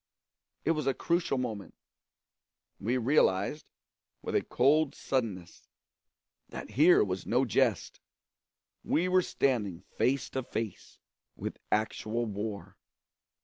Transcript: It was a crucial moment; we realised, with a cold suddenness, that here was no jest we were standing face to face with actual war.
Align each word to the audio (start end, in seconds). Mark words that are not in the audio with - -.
It 0.65 0.71
was 0.71 0.87
a 0.87 0.95
crucial 0.95 1.37
moment; 1.37 1.75
we 2.79 2.97
realised, 2.97 3.67
with 4.23 4.33
a 4.33 4.41
cold 4.41 4.95
suddenness, 4.95 5.67
that 6.49 6.71
here 6.71 7.03
was 7.03 7.27
no 7.27 7.45
jest 7.45 7.99
we 8.83 9.07
were 9.07 9.21
standing 9.21 9.81
face 9.99 10.27
to 10.31 10.41
face 10.41 10.97
with 11.35 11.59
actual 11.71 12.25
war. 12.25 12.77